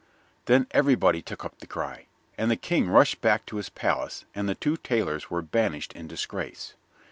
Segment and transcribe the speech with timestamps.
[0.45, 4.49] Then everybody took up the cry, and the King rushed back to his palace, and
[4.49, 6.73] the two tailors were banished in disgrace.